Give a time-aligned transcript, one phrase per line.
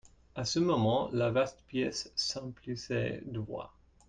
[0.33, 3.71] À ce moment, la vaste pièce s'emplissait de voix.